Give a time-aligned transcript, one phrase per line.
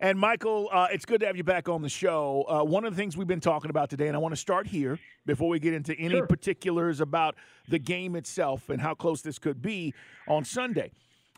[0.00, 2.44] And Michael, uh, it's good to have you back on the show.
[2.48, 4.68] Uh, one of the things we've been talking about today, and I want to start
[4.68, 4.96] here
[5.26, 6.26] before we get into any Sure.
[6.26, 7.34] particulars about
[7.68, 9.92] the game itself and how close this could be
[10.28, 10.92] on Sunday.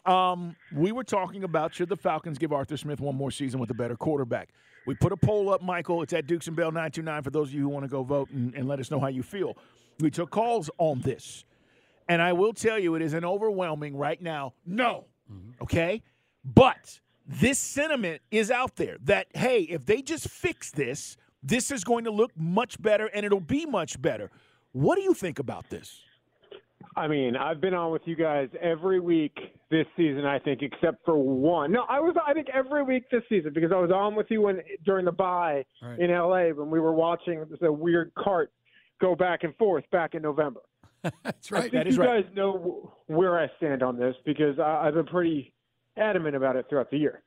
[0.04, 3.70] Um, we were talking about should the Falcons give Arthur Smith one more season with
[3.70, 4.50] a better quarterback.
[4.86, 6.02] We put a poll up, Michael.
[6.02, 8.30] It's at Dukes and Bell 929 for those of you who want to go vote
[8.30, 9.56] and, and let us know how you feel.
[10.00, 11.44] We took calls on this.
[12.08, 15.04] And I will tell you, it is an overwhelming right now no.
[15.62, 16.02] Okay?
[16.44, 16.98] But
[17.30, 22.04] this sentiment is out there that, hey, if they just fix this, this is going
[22.04, 24.30] to look much better and it'll be much better.
[24.72, 26.00] What do you think about this?
[26.96, 29.38] I mean, I've been on with you guys every week
[29.70, 31.70] this season, I think, except for one.
[31.70, 34.42] No, I was, I think, every week this season because I was on with you
[34.42, 35.64] when during the bye
[35.98, 38.50] in LA when we were watching the uh, weird cart
[39.00, 40.60] go back and forth back in November.
[41.22, 41.62] That's I right.
[41.62, 42.24] think That is you right.
[42.24, 45.52] guys know where I stand on this because I, I've been pretty
[45.96, 47.22] adamant about it throughout the year.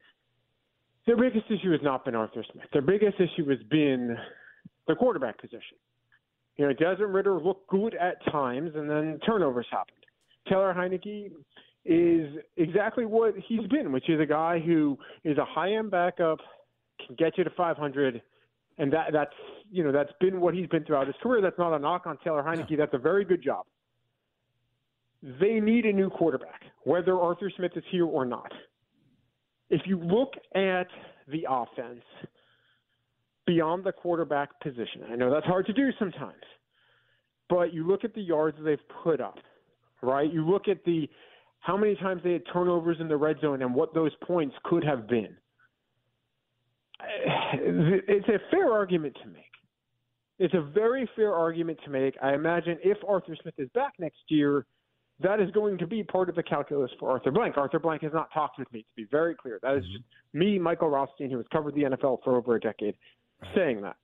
[1.05, 2.65] Their biggest issue has not been Arthur Smith.
[2.71, 4.17] Their biggest issue has been
[4.87, 5.77] the quarterback position.
[6.57, 9.97] You know, Desmond Ridder looked good at times, and then turnovers happened.
[10.47, 11.31] Taylor Heinicke
[11.85, 16.39] is exactly what he's been, which is a guy who is a high-end backup,
[17.05, 18.21] can get you to 500,
[18.77, 19.33] and that that's
[19.71, 21.41] you know that's been what he's been throughout his career.
[21.41, 22.77] That's not a knock on Taylor Heinicke.
[22.77, 23.65] That's a very good job.
[25.23, 28.51] They need a new quarterback, whether Arthur Smith is here or not.
[29.69, 30.87] If you look at
[31.29, 32.03] the offense
[33.47, 36.43] beyond the quarterback position, I know that's hard to do sometimes,
[37.49, 39.39] but you look at the yards they've put up,
[40.01, 40.31] right?
[40.31, 41.07] You look at the
[41.59, 44.83] how many times they had turnovers in the red zone and what those points could
[44.83, 45.35] have been.
[47.55, 49.43] It's a fair argument to make.
[50.39, 52.15] It's a very fair argument to make.
[52.21, 54.65] I imagine if Arthur Smith is back next year,
[55.21, 57.57] that is going to be part of the calculus for Arthur Blank.
[57.57, 59.59] Arthur Blank has not talked with me, to be very clear.
[59.61, 59.93] That is mm-hmm.
[59.93, 60.03] just
[60.33, 62.95] me, Michael Rothstein, who has covered the NFL for over a decade,
[63.55, 63.95] saying that.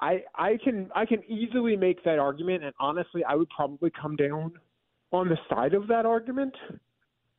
[0.00, 4.16] I I can I can easily make that argument, and honestly, I would probably come
[4.16, 4.52] down
[5.12, 6.54] on the side of that argument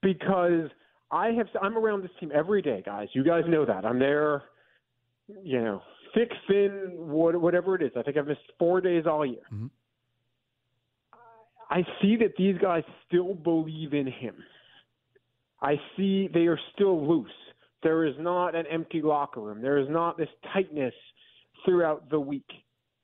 [0.01, 0.69] because
[1.11, 3.09] I have I'm around this team every day, guys.
[3.13, 4.43] You guys know that I'm there.
[5.43, 5.81] You know,
[6.13, 7.91] thick, thin, whatever it is.
[7.97, 9.41] I think I've missed four days all year.
[9.53, 9.67] Mm-hmm.
[11.69, 14.35] I see that these guys still believe in him.
[15.61, 17.29] I see they are still loose.
[17.81, 19.61] There is not an empty locker room.
[19.61, 20.93] There is not this tightness
[21.65, 22.49] throughout the week.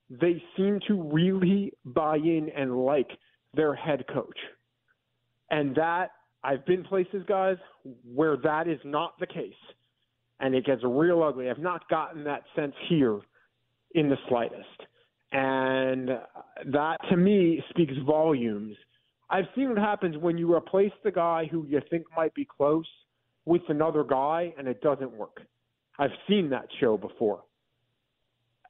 [0.09, 3.09] They seem to really buy in and like
[3.53, 4.37] their head coach.
[5.49, 6.11] And that,
[6.43, 7.57] I've been places, guys,
[8.13, 9.53] where that is not the case.
[10.39, 11.49] And it gets real ugly.
[11.49, 13.19] I've not gotten that sense here
[13.93, 14.65] in the slightest.
[15.31, 16.09] And
[16.65, 18.75] that to me speaks volumes.
[19.29, 22.87] I've seen what happens when you replace the guy who you think might be close
[23.45, 25.41] with another guy and it doesn't work.
[25.97, 27.43] I've seen that show before.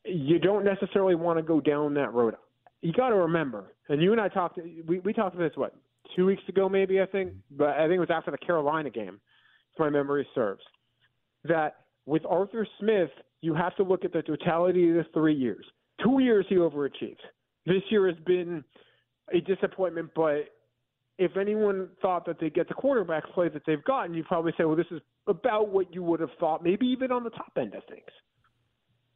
[0.05, 2.35] You don't necessarily want to go down that road.
[2.81, 4.59] You got to remember, and you and I talked.
[4.87, 5.75] We we talked about this what
[6.15, 9.19] two weeks ago, maybe I think, but I think it was after the Carolina game,
[9.73, 10.63] if my memory serves.
[11.43, 11.75] That
[12.05, 13.09] with Arthur Smith,
[13.41, 15.65] you have to look at the totality of the three years.
[16.03, 17.17] Two years he overachieved.
[17.65, 18.63] This year has been
[19.33, 20.45] a disappointment, but
[21.17, 24.63] if anyone thought that they'd get the quarterback play that they've gotten, you'd probably say,
[24.65, 27.75] well, this is about what you would have thought, maybe even on the top end
[27.75, 28.09] of things.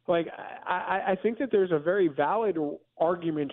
[0.06, 0.28] Like,
[0.64, 2.56] I, I- think that there's a very valid
[2.98, 3.52] argument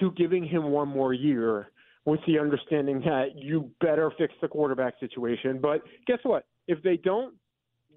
[0.00, 1.70] to giving him one more year
[2.04, 5.58] with the understanding that you better fix the quarterback situation.
[5.62, 6.44] But guess what?
[6.68, 7.34] If they don't,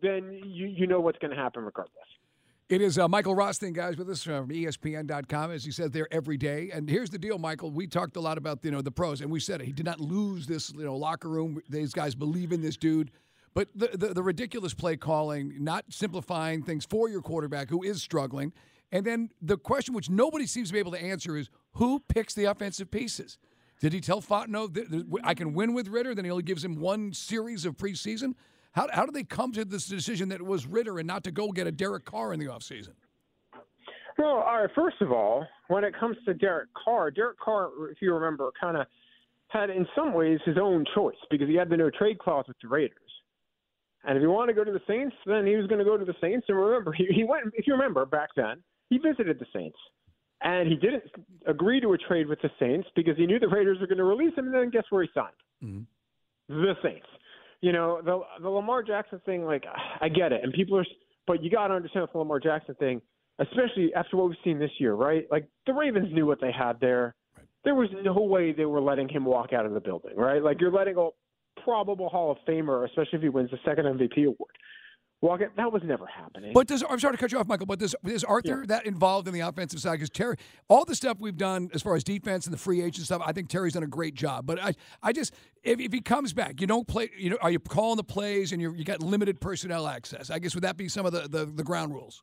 [0.01, 2.05] then you, you know what's going to happen regardless.
[2.69, 6.35] It is uh, Michael Rothstein, guys, with us from ESPN.com, as he said there every
[6.35, 6.69] day.
[6.73, 7.71] And here's the deal, Michael.
[7.71, 9.65] We talked a lot about you know the pros, and we said it.
[9.65, 11.61] He did not lose this you know locker room.
[11.69, 13.11] These guys believe in this dude.
[13.53, 18.03] But the, the, the ridiculous play calling, not simplifying things for your quarterback who is
[18.03, 18.51] struggling,
[18.91, 22.33] and then the question which nobody seems to be able to answer is who picks
[22.33, 23.37] the offensive pieces.
[23.79, 26.13] Did he tell Fontenot that I can win with Ridder?
[26.13, 28.33] Then he only gives him one series of preseason.
[28.77, 31.31] How, how did they come to this decision that it was Ridder and not to
[31.31, 32.93] go get a Derek Carr in the offseason?
[34.19, 37.97] Well, all right, first of all, when it comes to Derek Carr, Derek Carr, if
[38.01, 38.85] you remember, kind of
[39.47, 42.57] had in some ways his own choice because he had the no trade clause with
[42.61, 42.99] the Raiders.
[44.03, 45.97] And if he wanted to go to the Saints, then he was going to go
[45.97, 46.45] to the Saints.
[46.47, 49.77] And remember, he, he went, if you remember back then, he visited the Saints.
[50.43, 51.03] And he didn't
[51.47, 54.03] agree to a trade with the Saints because he knew the Raiders were going to
[54.03, 54.45] release him.
[54.45, 55.33] And then guess where he signed?
[55.63, 56.63] Mm-hmm.
[56.63, 57.07] The Saints
[57.61, 59.63] you know, the the Lamar Jackson thing, like
[60.01, 60.85] I get it, and people are,
[61.25, 63.01] but you got to understand the Lamar Jackson thing,
[63.39, 65.25] especially after what we've seen this year, right?
[65.31, 67.15] Like the Ravens knew what they had there.
[67.63, 70.41] There was no way they were letting him walk out of the building, right?
[70.41, 71.09] Like you're letting a
[71.61, 74.51] probable Hall of Famer, especially if he wins the second MVP award,
[75.19, 76.51] It, that was never happening.
[76.53, 77.65] But does I'm sorry to cut you off, Michael.
[77.65, 78.65] But does is Arthur yeah.
[78.67, 79.93] that involved in the offensive side?
[79.93, 80.35] Because Terry,
[80.69, 83.31] all the stuff we've done as far as defense and the free agent stuff, I
[83.31, 84.45] think Terry's done a great job.
[84.45, 85.33] But I, I just
[85.63, 87.09] if, if he comes back, you don't play.
[87.17, 90.29] You know, are you calling the plays and you you got limited personnel access?
[90.29, 92.21] I guess would that be some of the the, the ground rules?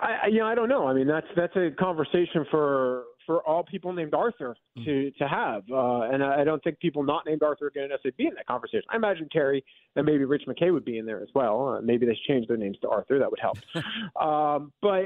[0.00, 0.86] I, you know, I don't know.
[0.86, 4.84] I mean, that's that's a conversation for for all people named Arthur mm.
[4.86, 7.92] to to have, uh, and I don't think people not named Arthur are going to
[7.92, 8.84] necessarily be in that conversation.
[8.90, 9.62] I imagine Terry
[9.96, 11.68] and maybe Rich McKay would be in there as well.
[11.68, 13.18] Uh, maybe they change their names to Arthur.
[13.18, 13.58] That would help.
[14.18, 15.04] um, but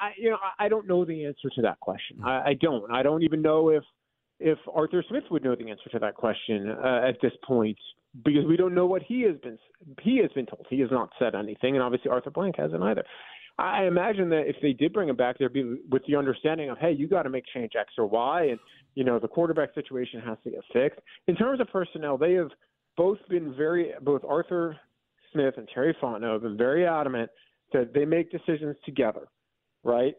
[0.00, 2.18] I, you know, I, I don't know the answer to that question.
[2.18, 2.26] Mm.
[2.26, 2.90] I, I don't.
[2.90, 3.84] I don't even know if
[4.40, 7.78] if Arthur Smith would know the answer to that question uh, at this point
[8.24, 9.58] because we don't know what he has been
[10.02, 10.66] he has been told.
[10.68, 13.04] He has not said anything, and obviously Arthur Blank hasn't either.
[13.58, 16.78] I imagine that if they did bring him back, there'd be with the understanding of,
[16.78, 18.58] hey, you got to make change X or Y, and
[18.94, 21.00] you know the quarterback situation has to get fixed.
[21.26, 22.50] In terms of personnel, they have
[22.96, 24.76] both been very, both Arthur
[25.32, 27.30] Smith and Terry Fontenot have been very adamant
[27.72, 29.28] that they make decisions together,
[29.84, 30.14] right?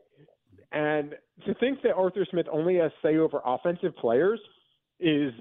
[0.71, 4.39] And to think that Arthur Smith only has say over offensive players
[4.99, 5.33] is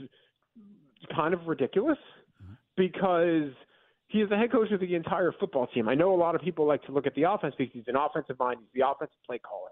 [1.15, 1.99] kind of ridiculous
[2.43, 2.55] mm-hmm.
[2.77, 3.53] because–
[4.11, 5.89] he is the head coach of the entire football team.
[5.89, 7.97] I know a lot of people like to look at the offense because he's an
[7.97, 9.71] offensive mind, he's the offensive play caller.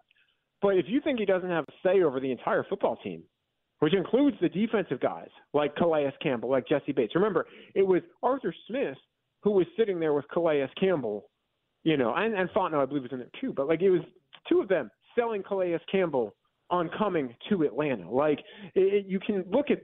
[0.63, 3.23] But if you think he doesn't have a say over the entire football team,
[3.81, 7.15] which includes the defensive guys like Calais Campbell, like Jessie Bates.
[7.15, 8.97] Remember, it was Arthur Smith
[9.43, 11.31] who was sitting there with Calais Campbell,
[11.85, 13.53] you know, and, and Fontenot, I believe, was in there too.
[13.53, 14.01] But like it was
[14.49, 16.35] two of them selling Calais Campbell
[16.71, 18.11] on coming to Atlanta.
[18.11, 18.41] Like
[18.75, 19.83] it, you can look at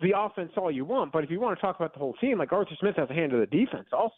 [0.00, 2.38] the offense all you want, but if you want to talk about the whole team,
[2.38, 4.14] like Arthur Smith has a hand in the defense also.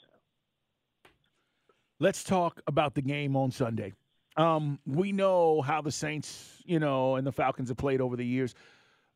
[2.01, 3.93] Let's talk about the game on Sunday.
[4.37, 8.27] Um, we know how the Saints, you know, and the Falcons have played over the
[8.27, 8.55] years.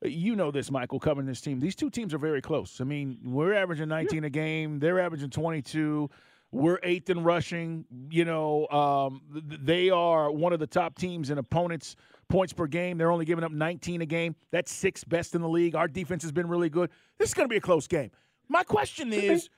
[0.02, 1.58] You know this, Michael, covering this team.
[1.58, 2.80] These two teams are very close.
[2.80, 4.26] I mean, we're averaging 19 yeah.
[4.26, 4.78] a game.
[4.78, 6.08] They're averaging 22.
[6.50, 7.84] We're eighth in rushing.
[8.10, 11.96] You know, um, they are one of the top teams in opponents'
[12.28, 12.98] points per game.
[12.98, 14.34] They're only giving up 19 a game.
[14.50, 15.74] That's sixth best in the league.
[15.74, 16.90] Our defense has been really good.
[17.18, 18.10] This is going to be a close game.
[18.48, 19.50] My question is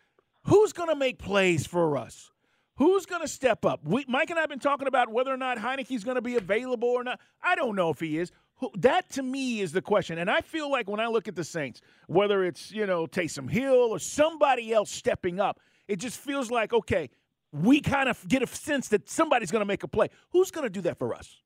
[0.45, 2.33] who's going to make plays for us?
[2.77, 3.81] Who's going to step up?
[3.85, 6.37] We, Mike and I have been talking about whether or not Heinicke's going to be
[6.37, 7.21] available or not.
[7.43, 8.33] I don't know if he is.
[8.79, 10.19] That to me is the question.
[10.19, 13.51] And I feel like when I look at the Saints, whether it's, you know, Taysom
[13.51, 17.11] Hill or somebody else stepping up, it just feels like, okay,
[17.53, 20.09] we kind of get a sense that somebody's going to make a play.
[20.31, 21.43] Who's going to do that for us?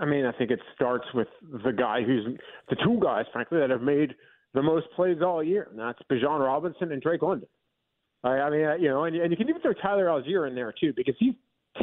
[0.00, 1.28] I mean, I think it starts with
[1.64, 2.26] the guy who's
[2.70, 4.14] the two guys, frankly, that have made
[4.54, 7.48] the most plays all year, and that's Bijan Robinson and Drake London.
[8.24, 10.72] I, I mean, you know, and, and you can even throw Tyler Allgeier in there
[10.72, 11.34] too because he's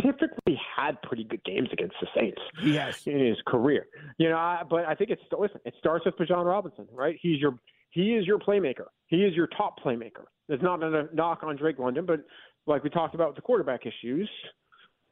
[0.02, 2.42] typically had pretty good games against the Saints.
[2.64, 3.88] Yes, in his career,
[4.18, 4.38] you know.
[4.38, 5.60] I, but I think it's listen.
[5.66, 7.18] It starts with Bijan Robinson, right?
[7.22, 7.58] He's your
[7.92, 8.88] he is your playmaker.
[9.08, 10.26] He is your top playmaker.
[10.50, 12.22] It's not a knock on Drake London, but
[12.68, 14.30] like we talked about with the quarterback issues,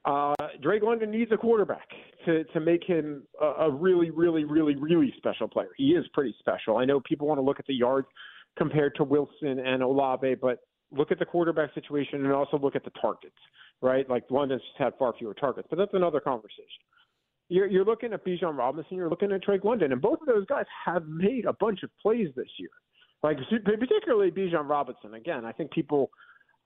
[0.06, 1.88] uh, Drake London needs a quarterback
[2.26, 5.70] to to make him a, a really, really, really, really special player.
[5.78, 6.78] He is pretty special.
[6.78, 8.08] I know people want to look at the yards
[8.58, 10.60] compared to Wilson and Olave, but
[10.92, 13.36] look at the quarterback situation and also look at the targets,
[13.82, 14.08] right?
[14.10, 16.84] Like London's had far fewer targets, but that's another conversation.
[17.50, 20.46] You're, you're looking at Bijan Robinson, you're looking at Drake London, and both of those
[20.46, 22.70] guys have made a bunch of plays this year.
[23.24, 25.14] Like particularly Bijan Robinson.
[25.14, 26.12] Again, I think people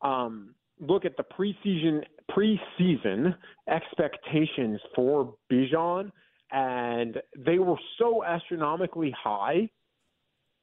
[0.02, 3.36] um, look at the preseason preseason
[3.70, 6.12] expectations for Bijan,
[6.52, 9.70] and they were so astronomically high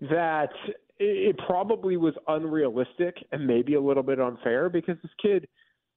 [0.00, 0.50] that
[0.98, 5.48] it probably was unrealistic and maybe a little bit unfair because this kid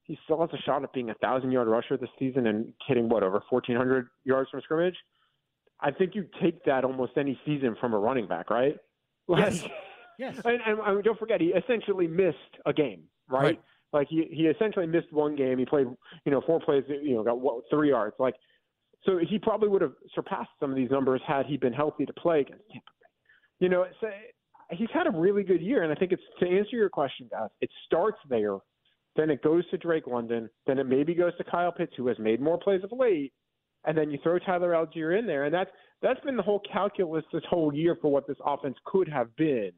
[0.04, 3.08] he still has a shot at being a thousand yard rusher this season and hitting
[3.08, 4.96] what over 1,400 yards from scrimmage.
[5.80, 8.76] I think you take that almost any season from a running back, right?
[9.28, 9.66] Yes.
[10.18, 10.36] Yes.
[10.44, 13.42] And, and, and don't forget, he essentially missed a game, right?
[13.42, 13.60] Right.
[13.92, 15.58] Like he he essentially missed one game.
[15.58, 15.86] He played,
[16.26, 18.16] you know, four plays, you know, got what, three yards.
[18.18, 18.34] Like,
[19.04, 22.12] so he probably would have surpassed some of these numbers had he been healthy to
[22.12, 23.06] play against Tampa Bay.
[23.60, 26.46] You know, it's a, he's had a really good year, and I think it's to
[26.46, 27.48] answer your question, guys.
[27.60, 28.58] It starts there,
[29.16, 32.18] then it goes to Drake London, then it maybe goes to Kyle Pitts, who has
[32.18, 33.32] made more plays of late,
[33.86, 35.70] and then you throw Tyler Allgeier in there, and that's
[36.02, 39.72] that's been the whole calculus this whole year for what this offense could have been,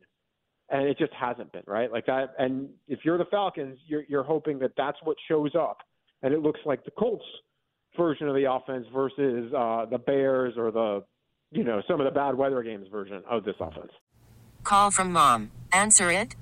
[0.71, 2.35] and it just hasn't been right like that.
[2.39, 5.79] And if you're the Falcons, you're you're hoping that that's what shows up,
[6.23, 7.25] and it looks like the Colts
[7.97, 11.05] version of the offense versus uh, the Bears or the
[11.51, 13.93] you know some of the bad weather games version of this offense.
[14.63, 15.51] Call from mom.
[15.73, 16.37] Answer it.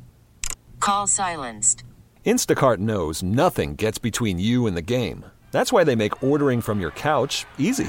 [0.80, 1.84] Call silenced.
[2.26, 5.24] Instacart knows nothing gets between you and the game.
[5.50, 7.88] That's why they make ordering from your couch easy.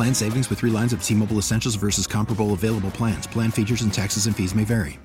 [0.00, 3.26] Plan savings with three lines of T Mobile Essentials versus comparable available plans.
[3.26, 4.98] Plan features and taxes and fees may vary.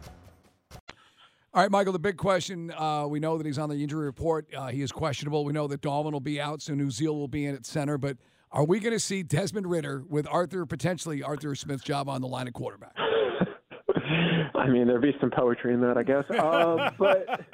[1.53, 4.47] All right, Michael, the big question uh, we know that he's on the injury report.
[4.55, 5.43] Uh, he is questionable.
[5.43, 7.97] We know that Dalman will be out, so Neuzil will be in at center.
[7.97, 8.19] But
[8.53, 12.29] are we going to see Desmond Ridder with Arthur, potentially Arthur Smith's job on the
[12.29, 12.95] line of quarterback?
[14.55, 16.23] I mean, there'd be some poetry in that, I guess.
[16.29, 17.27] Uh, but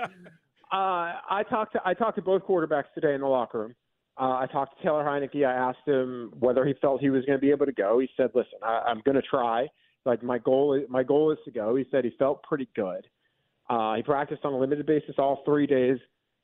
[0.71, 3.74] uh, I talked to I talked to both quarterbacks today in the locker room.
[4.20, 5.46] Uh, I talked to Taylor Heinicke.
[5.46, 8.00] I asked him whether he felt he was going to be able to go.
[8.00, 9.68] He said, "Listen, I, I'm going to try.
[10.06, 13.08] Like my goal, is, my goal is to go." He said he felt pretty good.
[13.70, 15.98] Uh, he practiced on a limited basis all three days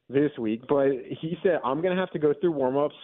[0.10, 2.96] this week, but he said, "I'm going to have to go through warm-ups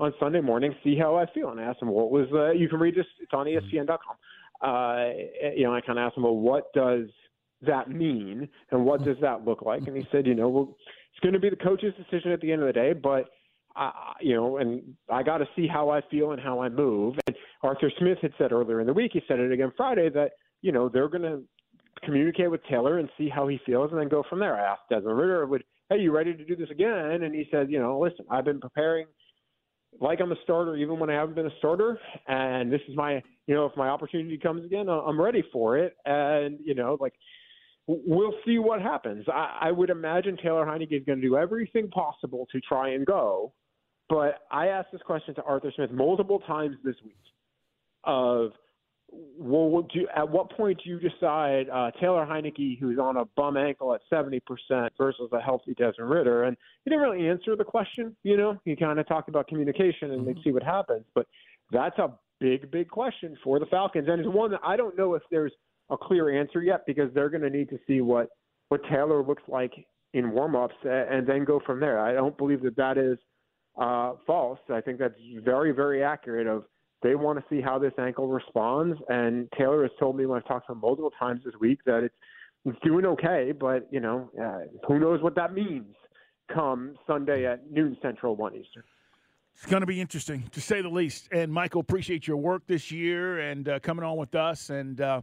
[0.00, 2.68] on Sunday morning, see how I feel." And I asked him, "What was?" Uh, you
[2.68, 4.16] can read this; it's on E ESPN.com.
[4.60, 5.12] Uh,
[5.54, 7.06] you know, I kind of asked him, "Well, what does
[7.62, 10.76] that mean, and what does that look like?" And he said, "You know, well,
[11.12, 13.30] it's going to be the coach's decision at the end of the day, but."
[13.78, 17.14] I, you know, and I got to see how I feel and how I move.
[17.26, 20.32] And Arthur Smith had said earlier in the week, he said it again Friday, that
[20.62, 21.42] you know they're going to
[22.04, 24.56] communicate with Taylor and see how he feels, and then go from there.
[24.56, 27.70] I asked Desmond Ridder, "Would hey, you ready to do this again?" And he said,
[27.70, 29.06] "You know, listen, I've been preparing
[30.00, 33.22] like I'm a starter, even when I haven't been a starter, and this is my,
[33.46, 37.14] you know, if my opportunity comes again, I'm ready for it." And you know, like
[37.86, 39.24] we'll see what happens.
[39.28, 43.06] I, I would imagine Taylor Heinicke is going to do everything possible to try and
[43.06, 43.54] go.
[44.08, 47.14] But I asked this question to Arthur Smith multiple times this week
[48.04, 48.52] of,
[49.10, 53.24] well, what do at what point do you decide uh, Taylor Heinicke, who's on a
[53.36, 54.40] bum ankle at 70%
[54.96, 56.44] versus a healthy Desmond Ridder?
[56.44, 58.58] And he didn't really answer the question, you know.
[58.64, 61.04] He kind of talked about communication and they'd see what happens.
[61.14, 61.26] But
[61.70, 64.08] that's a big, big question for the Falcons.
[64.08, 65.52] And it's one that I don't know if there's
[65.90, 68.28] a clear answer yet because they're going to need to see what,
[68.68, 69.72] what Taylor looks like
[70.14, 71.98] in warm-ups and then go from there.
[71.98, 73.18] I don't believe that that is–
[73.78, 74.58] uh, false.
[74.72, 76.46] I think that's very, very accurate.
[76.46, 76.64] Of
[77.02, 80.48] they want to see how this ankle responds, and Taylor has told me when I've
[80.48, 82.14] talked to him multiple times this week that it's,
[82.64, 85.94] it's doing okay, but you know, uh, who knows what that means
[86.52, 88.82] come Sunday at noon Central, one Eastern.
[89.54, 91.28] It's going to be interesting, to say the least.
[91.32, 95.22] And Michael, appreciate your work this year and uh, coming on with us and uh,